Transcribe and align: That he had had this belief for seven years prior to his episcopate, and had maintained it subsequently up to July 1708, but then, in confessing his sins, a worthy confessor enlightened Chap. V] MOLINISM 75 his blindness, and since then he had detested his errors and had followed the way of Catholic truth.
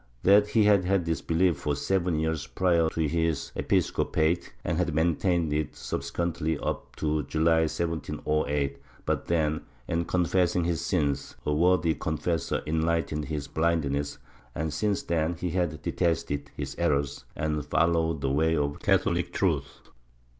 That 0.23 0.47
he 0.47 0.63
had 0.63 0.83
had 0.85 1.05
this 1.05 1.21
belief 1.21 1.57
for 1.59 1.75
seven 1.75 2.17
years 2.19 2.47
prior 2.47 2.89
to 2.89 3.07
his 3.07 3.51
episcopate, 3.55 4.51
and 4.63 4.79
had 4.79 4.95
maintained 4.95 5.53
it 5.53 5.75
subsequently 5.75 6.57
up 6.57 6.95
to 6.95 7.21
July 7.25 7.59
1708, 7.67 8.79
but 9.05 9.27
then, 9.27 9.61
in 9.87 10.05
confessing 10.05 10.63
his 10.63 10.81
sins, 10.83 11.35
a 11.45 11.53
worthy 11.53 11.93
confessor 11.93 12.63
enlightened 12.65 13.25
Chap. 13.27 13.27
V] 13.27 13.27
MOLINISM 13.27 13.27
75 13.27 13.29
his 13.35 13.47
blindness, 13.47 14.17
and 14.55 14.73
since 14.73 15.03
then 15.03 15.35
he 15.35 15.51
had 15.51 15.79
detested 15.83 16.49
his 16.57 16.75
errors 16.79 17.23
and 17.35 17.57
had 17.57 17.65
followed 17.67 18.21
the 18.21 18.31
way 18.31 18.55
of 18.57 18.79
Catholic 18.79 19.31
truth. 19.31 19.81